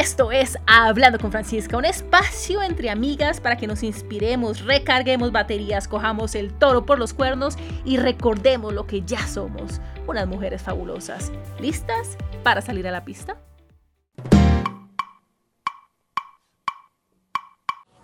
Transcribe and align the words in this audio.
esto 0.00 0.32
es 0.32 0.56
Hablando 0.66 1.18
con 1.18 1.30
Francisca, 1.30 1.76
un 1.76 1.84
espacio 1.84 2.62
entre 2.62 2.88
amigas 2.88 3.38
para 3.38 3.58
que 3.58 3.66
nos 3.66 3.82
inspiremos, 3.82 4.64
recarguemos 4.64 5.30
baterías, 5.30 5.88
cojamos 5.88 6.34
el 6.34 6.54
toro 6.54 6.86
por 6.86 6.98
los 6.98 7.12
cuernos 7.12 7.58
y 7.84 7.98
recordemos 7.98 8.72
lo 8.72 8.86
que 8.86 9.02
ya 9.02 9.26
somos, 9.26 9.78
unas 10.06 10.26
mujeres 10.26 10.62
fabulosas. 10.62 11.30
¿Listas 11.60 12.16
para 12.42 12.62
salir 12.62 12.88
a 12.88 12.92
la 12.92 13.04
pista? 13.04 13.36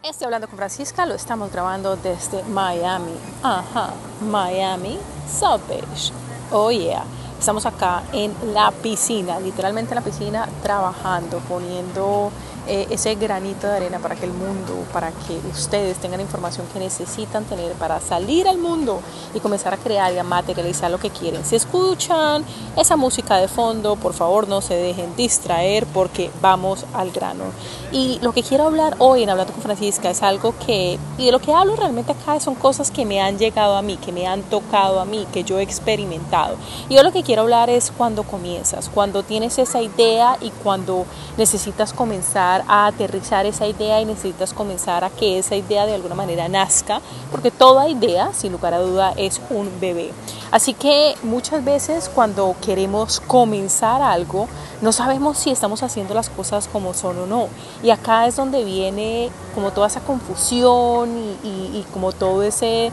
Este 0.03 0.27
Hablando 0.27 0.49
con 0.49 0.59
Francisca 0.59 1.07
lo 1.07 1.15
estamos 1.15 1.51
grabando 1.51 1.97
desde 1.97 2.43
Miami. 2.43 3.15
Ajá, 3.43 3.95
Miami, 4.21 4.99
South 5.27 5.63
Beach. 5.67 6.13
Oh 6.51 6.71
yeah. 6.71 7.05
Estamos 7.39 7.67
acá 7.67 8.03
en 8.13 8.33
la 8.55 8.71
piscina, 8.71 9.39
literalmente 9.39 9.93
en 9.93 9.97
la 9.97 10.03
piscina, 10.03 10.49
trabajando, 10.63 11.39
poniendo 11.49 12.31
eh, 12.67 12.87
ese 12.91 13.15
granito 13.15 13.67
de 13.67 13.77
arena 13.77 13.99
para 13.99 14.17
que 14.17 14.25
el 14.25 14.33
mundo, 14.33 14.85
para 14.93 15.11
que 15.13 15.39
ustedes 15.53 15.99
tengan 15.99 16.21
información 16.21 16.67
que 16.73 16.79
necesitan 16.79 17.45
tener 17.45 17.73
para 17.73 18.01
salir 18.01 18.49
al 18.49 18.59
mundo 18.59 19.01
y 19.35 19.41
comenzar 19.41 19.75
a 19.75 19.77
crear 19.77 20.13
y 20.13 20.19
a 20.19 20.25
materializar 20.25 20.91
lo 20.91 20.99
que 20.99 21.11
quieren. 21.11 21.45
Si 21.45 21.57
escuchan 21.57 22.45
esa 22.77 22.97
música 22.97 23.37
de 23.37 23.49
fondo, 23.49 23.97
por 23.97 24.15
favor 24.15 24.49
no 24.49 24.61
se 24.61 24.75
dejen 24.75 25.15
distraer 25.17 25.87
porque 25.87 26.31
vamos 26.41 26.85
al 26.93 27.11
grano. 27.11 27.45
Y 27.93 28.19
lo 28.21 28.33
que 28.33 28.43
quiero 28.43 28.65
hablar 28.65 28.97
hoy 28.99 29.23
en 29.23 29.31
Hablando 29.31 29.53
con 29.53 29.63
Francisca 29.63 30.11
es 30.11 30.23
algo 30.23 30.55
que, 30.67 30.99
y 31.19 31.27
de 31.27 31.33
lo 31.33 31.39
que 31.39 31.53
hablo 31.53 31.77
realmente 31.77 32.13
acá 32.13 32.41
son 32.41 32.55
cosas 32.55 32.91
que 32.91 33.05
me 33.05 33.21
han 33.21 33.39
llegado 33.39 33.77
a 33.77 33.83
mí, 33.83 33.97
que 33.97 34.13
me 34.13 34.27
han 34.27 34.43
tocado 34.43 35.01
a 35.01 35.05
mí, 35.05 35.27
que 35.33 35.45
yo 35.45 35.59
he 35.59 35.63
experimentado. 35.63 36.57
Y 36.89 36.97
yo 36.97 37.03
lo 37.03 37.13
que 37.13 37.23
quiero 37.23 37.43
hablar 37.43 37.71
es 37.71 37.93
cuando 37.97 38.23
comienzas, 38.25 38.91
cuando 38.93 39.23
tienes 39.23 39.59
esa 39.59 39.81
idea 39.81 40.37
y 40.41 40.51
cuando 40.51 41.05
necesitas 41.37 41.93
comenzar 41.93 42.56
a 42.69 42.87
aterrizar 42.87 43.47
esa 43.47 43.67
idea 43.67 44.01
y 44.01 44.05
necesitas 44.05 44.53
comenzar 44.53 45.05
a 45.05 45.11
que 45.11 45.39
esa 45.39 45.57
idea 45.57 45.87
de 45.87 45.95
alguna 45.95 46.15
manera 46.15 46.49
nazca, 46.49 47.01
porque 47.31 47.51
toda 47.51 47.89
idea, 47.89 48.33
sin 48.33 48.53
lugar 48.53 48.75
a 48.75 48.79
duda, 48.79 49.13
es 49.17 49.41
un 49.51 49.71
bebé. 49.81 50.13
Así 50.51 50.75
que 50.75 51.17
muchas 51.23 51.65
veces 51.65 52.09
cuando 52.09 52.55
queremos 52.65 53.21
comenzar 53.21 54.01
algo, 54.01 54.49
no 54.81 54.93
sabemos 54.93 55.39
si 55.39 55.51
estamos 55.51 55.83
haciendo 55.83 56.15
las 56.15 56.29
cosas 56.29 56.69
como 56.69 56.95
son 56.95 57.19
o 57.19 57.27
no. 57.27 57.49
Y 57.83 57.91
acá 57.91 58.27
es 58.27 58.37
donde 58.37 58.65
viene 58.65 59.31
como 59.55 59.73
toda 59.73 59.89
esa 59.89 60.01
confusión 60.01 61.11
y, 61.43 61.85
como 61.93 62.13
todo 62.13 62.43
ese 62.43 62.93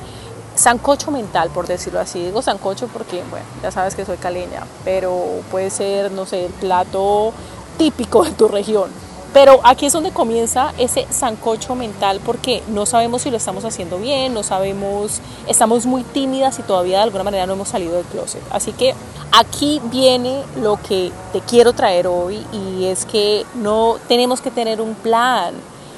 sancocho 0.55 1.11
mental, 1.11 1.49
por 1.49 1.67
decirlo 1.67 1.99
así. 1.99 2.23
Digo 2.23 2.41
sancocho 2.41 2.87
porque, 2.87 3.23
bueno, 3.29 3.45
ya 3.61 3.71
sabes 3.71 3.95
que 3.95 4.05
soy 4.05 4.17
caleña, 4.17 4.65
pero 4.83 5.41
puede 5.51 5.69
ser, 5.69 6.11
no 6.11 6.25
sé, 6.25 6.45
el 6.45 6.53
plato 6.53 7.33
típico 7.77 8.23
de 8.23 8.31
tu 8.31 8.47
región. 8.47 8.89
Pero 9.33 9.59
aquí 9.63 9.87
es 9.87 9.93
donde 9.93 10.11
comienza 10.11 10.73
ese 10.77 11.07
sancocho 11.09 11.73
mental 11.73 12.21
porque 12.23 12.61
no 12.67 12.85
sabemos 12.85 13.23
si 13.23 13.31
lo 13.31 13.37
estamos 13.37 13.65
haciendo 13.65 13.97
bien, 13.97 14.33
no 14.33 14.43
sabemos, 14.43 15.21
estamos 15.47 15.87
muy 15.87 16.03
tímidas 16.03 16.59
y 16.59 16.61
todavía 16.61 16.97
de 16.97 17.03
alguna 17.03 17.23
manera 17.23 17.47
no 17.47 17.53
hemos 17.53 17.69
salido 17.69 17.95
del 17.95 18.05
closet. 18.05 18.43
Así 18.51 18.73
que 18.73 18.93
aquí 19.31 19.81
viene 19.85 20.43
lo 20.61 20.79
que 20.87 21.11
te 21.31 21.41
quiero 21.41 21.73
traer 21.73 22.05
hoy 22.05 22.45
y 22.51 22.85
es 22.85 23.05
que 23.05 23.43
no 23.55 23.97
tenemos 24.07 24.39
que 24.39 24.51
tener 24.51 24.79
un 24.79 24.93
plan. 24.93 25.55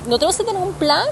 No 0.08 0.17
tenemos 0.17 0.38
que 0.38 0.45
tener 0.45 0.61
un 0.61 0.73
plan 0.73 1.06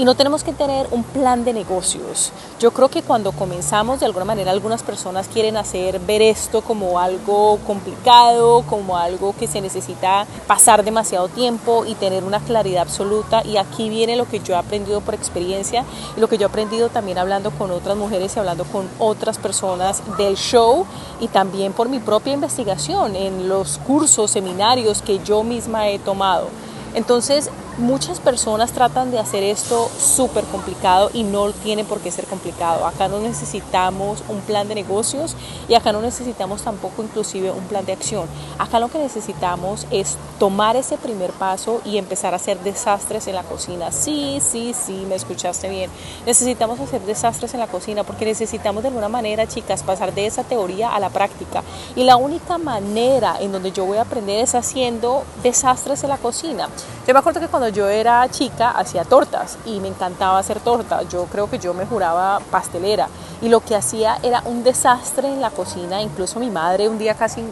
y 0.00 0.04
no 0.06 0.14
tenemos 0.14 0.42
que 0.42 0.54
tener 0.54 0.86
un 0.92 1.02
plan 1.02 1.44
de 1.44 1.52
negocios. 1.52 2.32
Yo 2.58 2.70
creo 2.70 2.88
que 2.88 3.02
cuando 3.02 3.32
comenzamos, 3.32 4.00
de 4.00 4.06
alguna 4.06 4.24
manera, 4.24 4.50
algunas 4.50 4.82
personas 4.82 5.28
quieren 5.28 5.58
hacer 5.58 6.00
ver 6.00 6.22
esto 6.22 6.62
como 6.62 6.98
algo 6.98 7.58
complicado, 7.66 8.62
como 8.62 8.96
algo 8.96 9.34
que 9.38 9.46
se 9.46 9.60
necesita 9.60 10.26
pasar 10.46 10.84
demasiado 10.84 11.28
tiempo 11.28 11.84
y 11.84 11.96
tener 11.96 12.24
una 12.24 12.40
claridad 12.40 12.80
absoluta. 12.80 13.42
Y 13.44 13.58
aquí 13.58 13.90
viene 13.90 14.16
lo 14.16 14.26
que 14.26 14.40
yo 14.40 14.54
he 14.54 14.56
aprendido 14.56 15.02
por 15.02 15.12
experiencia 15.12 15.84
y 16.16 16.20
lo 16.20 16.30
que 16.30 16.38
yo 16.38 16.46
he 16.46 16.48
aprendido 16.48 16.88
también 16.88 17.18
hablando 17.18 17.50
con 17.50 17.70
otras 17.70 17.98
mujeres 17.98 18.34
y 18.34 18.38
hablando 18.38 18.64
con 18.64 18.88
otras 18.98 19.36
personas 19.36 20.02
del 20.16 20.36
show 20.36 20.86
y 21.20 21.28
también 21.28 21.74
por 21.74 21.90
mi 21.90 21.98
propia 21.98 22.32
investigación 22.32 23.16
en 23.16 23.50
los 23.50 23.76
cursos, 23.76 24.30
seminarios 24.30 25.02
que 25.02 25.18
yo 25.22 25.42
misma 25.42 25.90
he 25.90 25.98
tomado. 25.98 26.48
Entonces, 26.94 27.50
muchas 27.80 28.20
personas 28.20 28.72
tratan 28.72 29.10
de 29.10 29.18
hacer 29.18 29.42
esto 29.42 29.90
súper 29.98 30.44
complicado 30.44 31.10
y 31.12 31.24
no 31.24 31.50
tiene 31.52 31.84
por 31.84 32.00
qué 32.00 32.10
ser 32.10 32.26
complicado. 32.26 32.86
Acá 32.86 33.08
no 33.08 33.18
necesitamos 33.18 34.22
un 34.28 34.40
plan 34.40 34.68
de 34.68 34.74
negocios 34.74 35.34
y 35.68 35.74
acá 35.74 35.92
no 35.92 36.00
necesitamos 36.00 36.62
tampoco 36.62 37.02
inclusive 37.02 37.50
un 37.50 37.64
plan 37.64 37.84
de 37.84 37.92
acción. 37.92 38.26
Acá 38.58 38.78
lo 38.78 38.88
que 38.88 38.98
necesitamos 38.98 39.86
es 39.90 40.16
tomar 40.38 40.76
ese 40.76 40.98
primer 40.98 41.30
paso 41.32 41.80
y 41.84 41.98
empezar 41.98 42.34
a 42.34 42.36
hacer 42.36 42.60
desastres 42.60 43.26
en 43.26 43.34
la 43.34 43.42
cocina. 43.42 43.90
Sí, 43.90 44.40
sí, 44.40 44.74
sí, 44.74 45.06
me 45.08 45.14
escuchaste 45.14 45.68
bien. 45.68 45.90
Necesitamos 46.26 46.78
hacer 46.80 47.00
desastres 47.02 47.54
en 47.54 47.60
la 47.60 47.66
cocina 47.66 48.04
porque 48.04 48.24
necesitamos 48.26 48.82
de 48.82 48.88
alguna 48.88 49.08
manera, 49.08 49.48
chicas, 49.48 49.82
pasar 49.82 50.14
de 50.14 50.26
esa 50.26 50.44
teoría 50.44 50.94
a 50.94 51.00
la 51.00 51.08
práctica. 51.08 51.62
Y 51.96 52.04
la 52.04 52.16
única 52.16 52.58
manera 52.58 53.36
en 53.40 53.52
donde 53.52 53.72
yo 53.72 53.84
voy 53.86 53.98
a 53.98 54.02
aprender 54.02 54.40
es 54.40 54.54
haciendo 54.54 55.24
desastres 55.42 56.02
en 56.04 56.10
la 56.10 56.18
cocina. 56.18 56.68
Yo 57.06 57.14
me 57.14 57.20
acuerdo 57.20 57.40
que 57.40 57.48
cuando 57.48 57.69
yo 57.70 57.88
era 57.88 58.28
chica 58.28 58.70
hacía 58.70 59.04
tortas 59.04 59.58
y 59.64 59.80
me 59.80 59.88
encantaba 59.88 60.38
hacer 60.38 60.60
tortas. 60.60 61.08
Yo 61.08 61.24
creo 61.26 61.48
que 61.50 61.58
yo 61.58 61.74
me 61.74 61.86
juraba 61.86 62.40
pastelera 62.50 63.08
y 63.40 63.48
lo 63.48 63.60
que 63.60 63.74
hacía 63.74 64.18
era 64.22 64.42
un 64.44 64.62
desastre 64.62 65.28
en 65.28 65.40
la 65.40 65.50
cocina. 65.50 66.02
Incluso 66.02 66.38
mi 66.38 66.50
madre 66.50 66.88
un 66.88 66.98
día 66.98 67.14
casi 67.14 67.42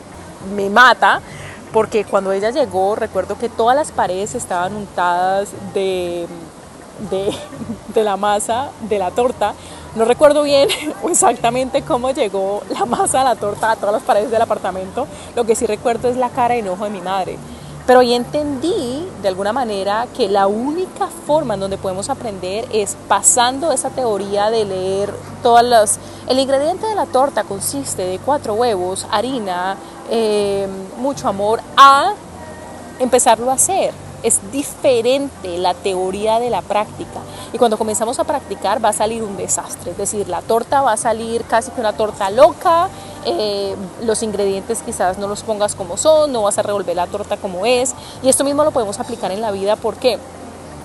me 0.55 0.71
mata 0.71 1.21
porque 1.73 2.05
cuando 2.05 2.33
ella 2.33 2.51
llegó 2.51 2.95
recuerdo 2.95 3.39
que 3.39 3.49
todas 3.49 3.77
las 3.77 3.93
paredes 3.93 4.35
estaban 4.35 4.75
untadas 4.75 5.51
de, 5.75 6.27
de, 7.11 8.03
la 8.03 8.17
masa 8.17 8.71
de 8.89 8.99
la 8.99 9.11
torta. 9.11 9.55
No 9.95 10.05
recuerdo 10.05 10.43
bien 10.43 10.69
exactamente 11.09 11.83
cómo 11.83 12.11
llegó 12.11 12.63
la 12.71 12.85
masa 12.85 13.19
de 13.19 13.25
la 13.25 13.37
torta 13.37 13.73
a 13.73 13.77
todas 13.77 13.93
las 13.93 14.03
paredes 14.03 14.31
del 14.31 14.43
apartamento. 14.43 15.07
Lo 15.35 15.45
que 15.45 15.55
sí 15.55 15.67
recuerdo 15.67 16.09
es 16.09 16.17
la 16.17 16.31
cara 16.31 16.55
de 16.55 16.61
enojo 16.61 16.85
de 16.85 16.91
mi 16.91 17.01
madre. 17.01 17.39
Pero 17.87 18.01
ahí 18.01 18.13
entendí 18.13 19.08
de 19.23 19.29
alguna 19.29 19.53
manera 19.53 20.07
que 20.17 20.29
la 20.29 20.47
única 20.47 21.09
forma 21.27 21.55
en 21.55 21.61
donde 21.61 21.79
podemos 21.79 22.09
aprender 22.09 22.67
es 22.73 22.97
pasando 23.09 23.73
esa 23.73 23.91
teoría 23.91 24.51
de 24.51 24.65
leer 24.65 25.15
todas 25.43 25.65
las... 25.65 25.99
El 26.29 26.39
ingrediente 26.39 26.87
de 26.87 26.95
la 26.95 27.07
torta 27.07 27.45
consiste 27.45 28.03
de 28.05 28.19
cuatro 28.19 28.55
huevos, 28.55 29.07
harina, 29.11 29.77
eh, 30.11 30.67
mucho 30.99 31.29
amor, 31.29 31.61
a 31.77 32.13
empezarlo 32.99 33.51
a 33.51 33.55
hacer. 33.55 34.08
Es 34.23 34.41
diferente 34.51 35.59
la 35.59 35.75
teoría 35.75 36.41
de 36.41 36.51
la 36.51 36.63
práctica. 36.63 37.21
Y 37.53 37.59
cuando 37.59 37.79
comenzamos 37.79 38.19
a 38.19 38.25
practicar 38.25 38.85
va 38.85 38.91
a 38.91 38.93
salir 38.93 39.23
un 39.23 39.37
desastre. 39.37 39.93
Es 39.93 39.99
decir, 39.99 40.29
la 40.29 40.43
torta 40.43 40.83
va 40.83 40.93
a 40.93 40.97
salir 40.97 41.45
casi 41.45 41.71
que 41.71 41.81
una 41.81 41.93
torta 41.93 42.31
loca, 42.31 42.89
eh, 43.25 43.77
los 44.03 44.23
ingredientes 44.23 44.83
quizás 44.83 45.19
no 45.19 45.29
los 45.29 45.43
pongas 45.43 45.75
como 45.75 45.97
son, 45.97 46.33
no 46.33 46.43
vas 46.43 46.59
a 46.59 46.63
revolver 46.63 46.97
la 46.97 47.07
torta 47.07 47.37
como 47.37 47.67
es. 47.67 47.95
Y 48.23 48.29
esto 48.29 48.45
mismo 48.45 48.65
lo 48.65 48.71
podemos 48.71 48.99
aplicar 48.99 49.31
en 49.31 49.41
la 49.41 49.51
vida. 49.51 49.77
¿Por 49.77 49.97
qué? 49.97 50.19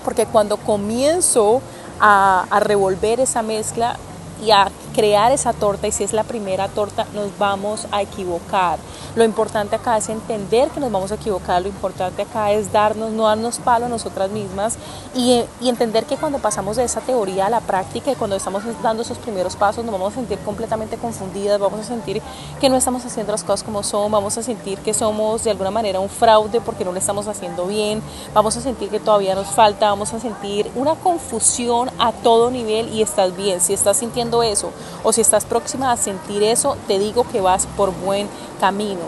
Porque 0.04 0.26
cuando 0.26 0.56
comienzo 0.56 1.60
a, 2.00 2.46
a 2.50 2.60
revolver 2.60 3.20
esa 3.20 3.42
mezcla 3.42 3.96
y 4.44 4.50
a 4.50 4.70
crear 4.94 5.32
esa 5.32 5.52
torta 5.52 5.86
y 5.86 5.92
si 5.92 6.04
es 6.04 6.12
la 6.12 6.24
primera 6.24 6.68
torta 6.68 7.06
nos 7.14 7.36
vamos 7.38 7.86
a 7.90 8.00
equivocar. 8.00 8.78
Lo 9.14 9.24
importante 9.24 9.76
acá 9.76 9.96
es 9.96 10.08
entender 10.08 10.68
que 10.70 10.80
nos 10.80 10.90
vamos 10.90 11.12
a 11.12 11.16
equivocar, 11.16 11.62
lo 11.62 11.68
importante 11.68 12.22
acá 12.22 12.52
es 12.52 12.72
darnos, 12.72 13.12
no 13.12 13.24
darnos 13.24 13.58
palo 13.58 13.86
a 13.86 13.88
nosotras 13.88 14.30
mismas 14.30 14.76
y, 15.14 15.42
y 15.60 15.68
entender 15.68 16.04
que 16.04 16.16
cuando 16.16 16.38
pasamos 16.38 16.76
de 16.76 16.84
esa 16.84 17.00
teoría 17.00 17.46
a 17.46 17.50
la 17.50 17.60
práctica 17.60 18.10
y 18.10 18.14
cuando 18.14 18.36
estamos 18.36 18.62
dando 18.82 19.02
esos 19.02 19.18
primeros 19.18 19.56
pasos 19.56 19.84
nos 19.84 19.92
vamos 19.92 20.12
a 20.12 20.16
sentir 20.16 20.38
completamente 20.38 20.96
confundidas, 20.96 21.60
vamos 21.60 21.80
a 21.80 21.84
sentir 21.84 22.22
que 22.60 22.68
no 22.68 22.76
estamos 22.76 23.04
haciendo 23.04 23.32
las 23.32 23.42
cosas 23.42 23.62
como 23.62 23.82
son, 23.82 24.10
vamos 24.10 24.38
a 24.38 24.42
sentir 24.42 24.78
que 24.78 24.94
somos 24.94 25.44
de 25.44 25.50
alguna 25.50 25.70
manera 25.70 26.00
un 26.00 26.08
fraude 26.08 26.60
porque 26.60 26.84
no 26.84 26.92
lo 26.92 26.98
estamos 26.98 27.26
haciendo 27.26 27.66
bien, 27.66 28.02
vamos 28.32 28.56
a 28.56 28.60
sentir 28.60 28.88
que 28.90 29.00
todavía 29.00 29.34
nos 29.34 29.48
falta, 29.48 29.88
vamos 29.90 30.12
a 30.14 30.20
sentir 30.20 30.70
una 30.74 30.94
confusión 30.94 31.90
a 31.98 32.12
todo 32.12 32.50
nivel 32.50 32.92
y 32.92 33.02
estás 33.02 33.36
bien, 33.36 33.60
si 33.60 33.74
estás 33.74 33.96
sintiendo 33.96 34.42
eso 34.42 34.70
o 35.02 35.12
si 35.12 35.20
estás 35.20 35.44
próxima 35.44 35.92
a 35.92 35.96
sentir 35.96 36.42
eso, 36.42 36.76
te 36.86 36.98
digo 36.98 37.26
que 37.30 37.40
vas 37.40 37.66
por 37.76 37.92
buen 37.92 38.28
camino. 38.60 39.02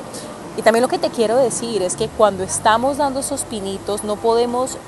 Y 0.56 0.62
también 0.62 0.82
lo 0.82 0.88
que 0.88 0.98
te 0.98 1.10
quiero 1.10 1.36
decir 1.36 1.82
es 1.82 1.96
que 1.96 2.08
cuando 2.08 2.42
estamos 2.42 2.96
dando 2.96 3.20
esos 3.20 3.42
pinitos 3.44 4.04
no 4.04 4.16
podemos 4.16 4.78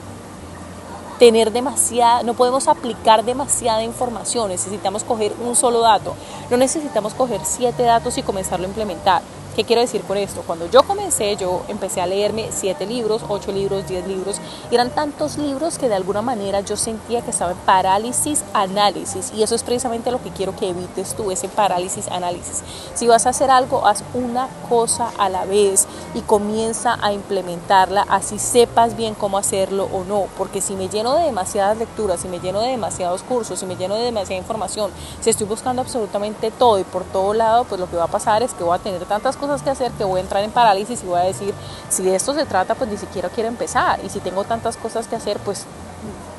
tener 1.19 1.53
demasiada, 1.53 2.23
no 2.23 2.35
podemos 2.35 2.69
aplicar 2.69 3.25
demasiada 3.25 3.83
información, 3.83 4.49
necesitamos 4.49 5.05
coger 5.05 5.35
un 5.45 5.57
solo 5.57 5.81
dato, 5.81 6.15
no 6.49 6.57
necesitamos 6.57 7.13
coger 7.13 7.41
siete 7.45 7.83
datos 7.83 8.17
y 8.19 8.23
comenzarlo 8.23 8.67
a 8.67 8.69
implementar. 8.69 9.23
¿Qué 9.57 9.65
quiero 9.65 9.83
decir 9.83 10.03
con 10.03 10.17
esto? 10.17 10.43
Cuando 10.47 10.71
yo 10.71 10.85
comencé, 10.85 11.08
yo 11.39 11.63
empecé 11.69 12.01
a 12.01 12.07
leerme 12.07 12.49
siete 12.51 12.87
libros, 12.87 13.23
ocho 13.29 13.51
libros, 13.51 13.87
diez 13.89 14.07
libros, 14.07 14.41
y 14.71 14.75
eran 14.75 14.91
tantos 14.91 15.39
libros 15.39 15.79
que 15.79 15.89
de 15.89 15.95
alguna 15.95 16.23
manera 16.23 16.61
yo 16.61 16.77
sentía 16.77 17.23
que 17.23 17.31
estaba 17.31 17.53
en 17.53 17.59
parálisis 17.59 18.45
análisis, 18.53 19.33
y 19.35 19.43
eso 19.43 19.55
es 19.55 19.63
precisamente 19.63 20.11
lo 20.11 20.23
que 20.23 20.31
quiero 20.31 20.55
que 20.55 20.69
evites 20.69 21.15
tú, 21.15 21.31
ese 21.31 21.49
parálisis 21.49 22.09
análisis. 22.09 22.63
Si 22.95 23.07
vas 23.07 23.27
a 23.27 23.31
hacer 23.31 23.51
algo, 23.51 23.87
haz 23.87 24.05
una 24.15 24.49
cosa 24.69 25.11
a 25.19 25.29
la 25.29 25.45
vez 25.45 25.87
y 26.15 26.21
comienza 26.21 26.99
a 27.01 27.13
implementarla, 27.13 28.07
así 28.09 28.39
sepas 28.39 28.97
bien 28.97 29.15
cómo 29.15 29.39
hacerlo 29.39 29.89
o 29.93 30.05
no, 30.05 30.27
porque 30.37 30.61
si 30.61 30.75
me 30.75 30.89
lleno 30.89 31.15
de 31.15 31.25
demasiadas 31.25 31.79
lecturas, 31.79 32.21
si 32.21 32.29
me 32.29 32.41
lleno 32.41 32.61
de 32.61 32.69
demasiados 32.69 33.23
cursos, 33.23 33.61
si 33.61 33.67
me 33.67 33.77
lleno 33.77 33.95
de 33.95 34.05
demasiada 34.05 34.41
información, 34.41 34.91
si 35.21 35.31
estoy 35.31 35.47
buscando 35.47 35.83
absolutamente 35.83 36.51
todo 36.51 36.79
y 36.79 36.85
por 36.85 37.05
todo 37.05 37.33
lado, 37.35 37.65
pues 37.65 37.81
lo 37.81 37.89
que 37.91 37.97
va 37.97 38.05
a 38.05 38.09
pasar 38.09 38.43
es 38.43 38.53
que 38.53 38.65
voy 38.65 38.77
a 38.77 38.79
tener 38.79 39.05
tantas 39.07 39.37
cosas 39.37 39.63
que 39.63 39.71
hacer 39.71 39.91
que 39.93 40.05
voy 40.05 40.19
a 40.19 40.23
entrar 40.23 40.43
en 40.45 40.51
parálisis 40.51 40.98
y 41.03 41.07
voy 41.07 41.21
a 41.21 41.25
decir, 41.25 41.55
si 41.89 42.03
de 42.03 42.15
esto 42.15 42.35
se 42.35 42.45
trata, 42.47 42.75
pues 42.75 42.91
ni 42.91 42.97
siquiera 42.97 43.29
quiero 43.29 43.49
empezar. 43.49 44.01
Y 44.05 44.09
si 44.09 44.21
tengo 44.21 44.45
tantas 44.45 44.77
cosas 44.77 45.07
que 45.07 45.17
hacer, 45.17 45.39
pues, 45.39 45.65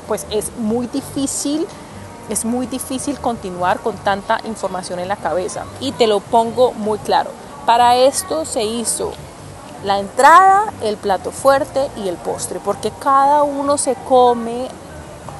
pues 0.06 0.26
es 0.30 0.50
muy 0.56 0.86
difícil 0.86 1.66
es 2.30 2.44
muy 2.44 2.66
difícil 2.66 3.18
continuar 3.18 3.80
con 3.80 3.96
tanta 3.96 4.40
información 4.44 5.00
en 5.00 5.08
la 5.08 5.16
cabeza. 5.16 5.64
Y 5.80 5.92
te 5.92 6.06
lo 6.06 6.20
pongo 6.20 6.72
muy 6.72 6.98
claro. 6.98 7.30
Para 7.66 7.96
esto 7.96 8.44
se 8.44 8.62
hizo 8.62 9.12
la 9.84 9.98
entrada, 9.98 10.72
el 10.82 10.96
plato 10.96 11.32
fuerte 11.32 11.90
y 11.96 12.08
el 12.08 12.16
postre, 12.16 12.60
porque 12.64 12.92
cada 13.00 13.42
uno 13.42 13.76
se 13.78 13.96
come 14.08 14.68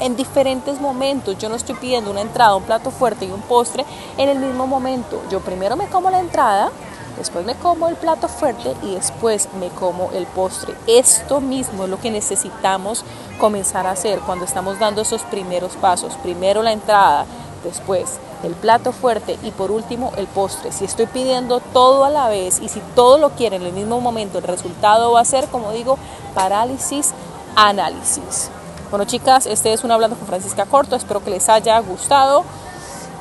en 0.01 0.17
diferentes 0.17 0.81
momentos. 0.81 1.39
Yo 1.39 1.49
no 1.49 1.55
estoy 1.55 1.77
pidiendo 1.77 2.11
una 2.11 2.23
entrada, 2.23 2.57
un 2.57 2.65
plato 2.65 2.91
fuerte 2.91 3.27
y 3.27 3.31
un 3.31 3.43
postre 3.43 3.85
en 4.17 4.29
el 4.29 4.39
mismo 4.39 4.67
momento. 4.67 5.23
Yo 5.31 5.41
primero 5.41 5.77
me 5.77 5.87
como 5.87 6.11
la 6.11 6.21
entrada, 6.21 6.71
después 7.17 7.45
me 7.45 7.55
como 7.55 7.89
el 7.89 7.97
plato 7.97 8.29
fuerte 8.29 8.75
y 8.83 8.95
después 8.95 9.49
me 9.59 9.69
como 9.69 10.11
el 10.13 10.27
postre. 10.27 10.75
Esto 10.87 11.41
mismo 11.41 11.85
es 11.85 11.91
lo 11.91 12.01
que 12.01 12.11
necesitamos 12.11 13.05
comenzar 13.39 13.87
a 13.87 13.93
hacer 13.93 14.21
cuando 14.21 14.45
estamos 14.45 14.79
dando 14.79 15.03
esos 15.03 15.23
primeros 15.23 15.77
pasos. 15.77 16.15
Primero 16.23 16.63
la 16.63 16.73
entrada, 16.73 17.27
después 17.65 18.19
el 18.43 18.55
plato 18.55 18.93
fuerte 18.93 19.39
y 19.43 19.51
por 19.51 19.71
último 19.71 20.13
el 20.17 20.27
postre. 20.27 20.73
Si 20.73 20.85
estoy 20.85 21.07
pidiendo 21.07 21.61
todo 21.61 22.05
a 22.05 22.11
la 22.11 22.29
vez 22.29 22.61
y 22.61 22.69
si 22.69 22.81
todo 22.95 23.19
lo 23.19 23.31
quiero 23.31 23.57
en 23.57 23.63
el 23.63 23.73
mismo 23.73 24.01
momento, 24.01 24.39
el 24.39 24.45
resultado 24.45 25.13
va 25.13 25.21
a 25.21 25.25
ser, 25.25 25.49
como 25.49 25.73
digo, 25.73 25.99
parálisis, 26.35 27.13
análisis. 27.57 28.51
Bueno 28.91 29.05
chicas, 29.05 29.47
este 29.47 29.73
es 29.73 29.85
un 29.85 29.93
Hablando 29.93 30.17
con 30.17 30.27
Francisca 30.27 30.67
Corto, 30.67 30.97
espero 30.97 31.23
que 31.23 31.31
les 31.31 31.49
haya 31.49 31.79
gustado 31.79 32.45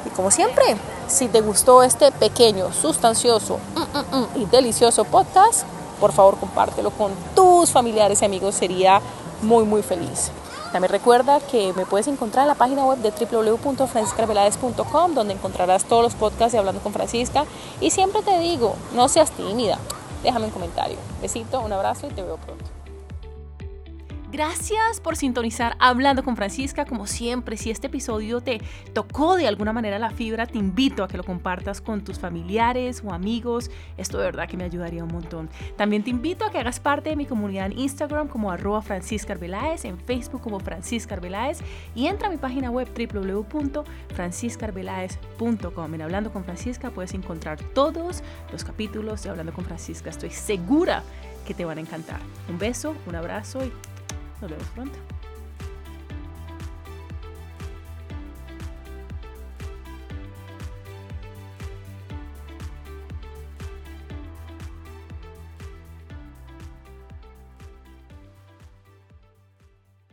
y 0.06 0.09
como 0.09 0.31
siempre, 0.31 0.77
si 1.10 1.28
te 1.28 1.42
gustó 1.42 1.84
este 1.84 2.12
pequeño, 2.12 2.72
sustancioso 2.72 3.60
mm, 3.76 3.80
mm, 3.80 4.18
mm, 4.18 4.42
y 4.42 4.46
delicioso 4.46 5.04
podcast, 5.04 5.64
por 6.00 6.12
favor 6.12 6.38
compártelo 6.38 6.92
con 6.92 7.12
tus 7.36 7.72
familiares 7.72 8.22
y 8.22 8.26
amigos, 8.26 8.54
sería 8.56 9.02
muy 9.42 9.66
muy 9.66 9.82
feliz. 9.82 10.32
También 10.72 10.92
recuerda 10.92 11.40
que 11.40 11.74
me 11.74 11.88
puedes 11.88 12.08
encontrar 12.08 12.44
en 12.44 12.50
la 12.50 12.56
página 12.56 12.86
web 12.86 13.00
de 13.00 13.12
www.franciscarvelades.com 13.12 15.16
donde 15.16 15.34
encontrarás 15.34 15.86
todos 15.86 16.04
los 16.04 16.14
podcasts 16.14 16.52
de 16.52 16.60
Hablando 16.60 16.82
con 16.82 16.94
Francisca 16.94 17.46
y 17.82 17.90
siempre 17.90 18.22
te 18.22 18.38
digo, 18.38 18.76
no 18.94 19.10
seas 19.10 19.32
tímida, 19.32 19.80
déjame 20.24 20.46
un 20.46 20.52
comentario. 20.52 20.98
Besito, 21.22 21.62
un 21.62 21.74
abrazo 21.74 22.06
y 22.08 22.12
te 22.12 22.22
veo 22.22 22.38
pronto. 22.38 22.79
Gracias 24.31 25.02
por 25.02 25.16
sintonizar 25.16 25.76
Hablando 25.80 26.24
con 26.24 26.36
Francisca. 26.36 26.86
Como 26.86 27.08
siempre, 27.08 27.58
si 27.58 27.72
este 27.72 27.88
episodio 27.88 28.42
te 28.42 28.62
tocó 28.94 29.36
de 29.36 29.48
alguna 29.48 29.74
manera 29.74 29.98
la 29.98 30.12
fibra, 30.12 30.46
te 30.46 30.60
invito 30.60 31.04
a 31.04 31.08
que 31.08 31.18
lo 31.18 31.24
compartas 31.24 31.81
con 31.81 32.04
tus 32.04 32.20
familiares 32.20 33.02
o 33.04 33.12
amigos. 33.12 33.72
Esto 33.98 34.20
de 34.20 34.26
verdad 34.26 34.48
que 34.48 34.56
me 34.56 34.66
ayudaría 34.66 35.04
un 35.04 35.12
montón. 35.12 35.50
También 35.78 36.04
te 36.04 36.12
invito 36.12 36.46
a 36.46 36.52
que 36.52 36.60
hagas 36.60 36.80
parte 36.80 37.10
de 37.10 37.16
mi 37.16 37.26
comunidad 37.26 37.66
en 37.66 37.80
Instagram 37.80 38.28
como 38.28 38.52
arroba 38.52 38.84
Francisca 38.84 39.34
Arbeláez, 39.34 39.84
en 39.86 39.98
Facebook 39.98 40.42
como 40.42 40.60
Francisca 40.60 41.16
Arbeláez 41.16 41.62
y 41.96 42.06
entra 42.06 42.28
a 42.28 42.32
mi 42.32 42.38
página 42.38 42.70
web 42.70 42.88
www.franciscarvelaez.com. 42.96 45.94
En 45.96 46.02
Hablando 46.04 46.32
con 46.32 46.44
Francisca 46.44 46.92
puedes 46.92 47.16
encontrar 47.16 47.58
todos 47.74 48.22
los 48.52 48.64
capítulos 48.64 49.24
de 49.24 49.32
Hablando 49.32 49.54
con 49.54 49.66
Francisca. 49.66 50.12
Estoy 50.12 50.30
segura 50.30 51.02
que 51.48 51.56
te 51.56 51.66
van 51.66 51.80
a 51.80 51.82
encantar. 51.82 52.20
Un 52.48 52.60
beso, 52.60 52.94
un 53.08 53.16
abrazo 53.16 53.66
y 53.66 53.72
nos 54.41 54.51
vemos 54.51 54.68
pronto. 54.69 55.19